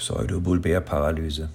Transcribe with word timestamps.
Pseudobulbärparalyse. 0.00 1.50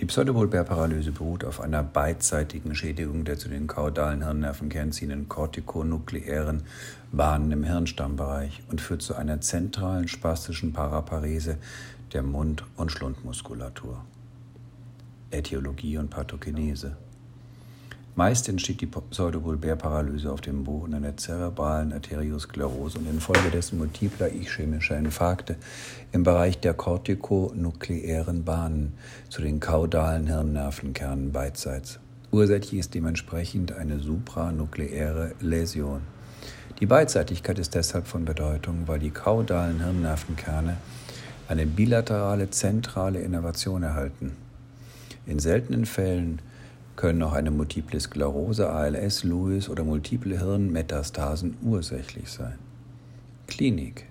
Die 0.00 0.06
Pseudobulbärparalyse 0.06 1.12
beruht 1.12 1.44
auf 1.44 1.60
einer 1.60 1.84
beidseitigen 1.84 2.74
Schädigung 2.74 3.24
der 3.24 3.38
zu 3.38 3.48
den 3.48 3.68
kaudalen 3.68 4.24
Hirnnervenkernen 4.24 4.90
ziehenden 4.90 5.28
kortikonukleären 5.28 6.64
Bahnen 7.12 7.52
im 7.52 7.62
Hirnstammbereich 7.62 8.64
und 8.72 8.80
führt 8.80 9.02
zu 9.02 9.14
einer 9.14 9.40
zentralen 9.40 10.08
spastischen 10.08 10.72
Paraparese 10.72 11.58
der 12.12 12.24
Mund- 12.24 12.64
und 12.76 12.90
Schlundmuskulatur. 12.90 14.04
Äthiologie 15.30 15.98
und 15.98 16.10
Pathogenese. 16.10 16.96
Meist 18.16 18.48
entsteht 18.48 18.80
die 18.80 18.86
Pseudobulbärparalyse 18.86 20.30
auf 20.30 20.40
dem 20.40 20.62
Boden 20.62 20.94
einer 20.94 21.16
zerebralen 21.16 21.92
Arteriosklerose 21.92 22.98
und 22.98 23.08
infolgedessen 23.08 23.76
multipler 23.76 24.32
ischämischer 24.32 24.96
Infarkte 24.96 25.56
im 26.12 26.22
Bereich 26.22 26.60
der 26.60 26.74
kortikonukleären 26.74 28.44
Bahnen 28.44 28.92
zu 29.28 29.42
den 29.42 29.58
kaudalen 29.58 30.28
Hirnnervenkernen 30.28 31.32
beidseits. 31.32 31.98
Ursächlich 32.30 32.78
ist 32.78 32.94
dementsprechend 32.94 33.72
eine 33.72 33.98
supranukleäre 33.98 35.32
Läsion. 35.40 36.02
Die 36.78 36.86
Beidseitigkeit 36.86 37.58
ist 37.58 37.74
deshalb 37.74 38.06
von 38.06 38.24
Bedeutung, 38.24 38.86
weil 38.86 39.00
die 39.00 39.10
kaudalen 39.10 39.82
Hirnnervenkerne 39.82 40.76
eine 41.48 41.66
bilaterale 41.66 42.48
zentrale 42.50 43.20
Innervation 43.20 43.82
erhalten. 43.82 44.36
In 45.26 45.40
seltenen 45.40 45.84
Fällen 45.84 46.40
können 46.96 47.22
auch 47.22 47.32
eine 47.32 47.50
Multiple 47.50 47.98
Sklerose, 47.98 48.70
ALS, 48.70 49.24
Lewis 49.24 49.68
oder 49.68 49.84
multiple 49.84 50.38
Hirnmetastasen 50.38 51.56
ursächlich 51.62 52.30
sein. 52.30 52.58
Klinik. 53.46 54.06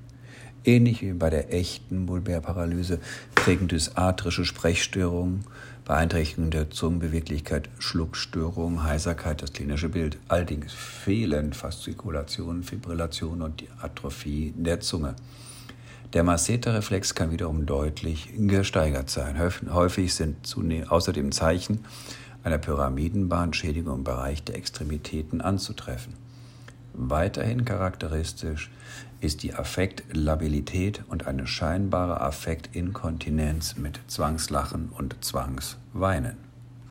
Ähnlich 0.66 1.02
wie 1.02 1.12
bei 1.14 1.30
der 1.30 1.54
echten 1.54 2.06
Bulbärparalyse 2.06 3.00
prägen 3.36 3.68
dysarthrische 3.68 4.46
Sprechstörungen, 4.46 5.44
Beeinträchtigung 5.84 6.52
der 6.52 6.70
Zungenbeweglichkeit, 6.72 7.67
Schluckstörungen, 7.80 8.84
Heiserkeit 8.84 9.42
das 9.42 9.52
klinische 9.52 9.89
Bild. 9.89 10.17
Allerdings 10.30 10.72
fehlen 10.72 11.52
Faszikulation, 11.52 12.64
Fibrillation 12.64 13.42
und 13.42 13.59
die 13.59 13.67
Atrophie 13.81 14.54
der 14.56 14.80
Zunge. 14.80 15.16
Der 16.14 16.23
Masseter-Reflex 16.23 17.16
kann 17.16 17.31
wiederum 17.31 17.66
deutlich 17.66 18.30
gesteigert 18.38 19.09
sein. 19.09 19.36
Häufig 19.73 20.14
sind 20.14 20.56
außerdem 20.88 21.34
Zeichen 21.34 21.84
einer 22.44 22.58
Pyramidenbahnschädigung 22.58 23.99
im 23.99 24.03
Bereich 24.03 24.44
der 24.44 24.55
Extremitäten 24.55 25.41
anzutreffen. 25.41 26.13
Weiterhin 26.94 27.66
charakteristisch 27.66 28.69
ist 29.19 29.41
die 29.41 29.53
Affektlabilität 29.53 31.03
und 31.08 31.25
eine 31.25 31.47
scheinbare 31.47 32.21
Affektinkontinenz 32.21 33.77
mit 33.77 33.99
Zwangslachen 34.08 34.89
und 34.89 35.23
Zwangsweinen. 35.23 36.53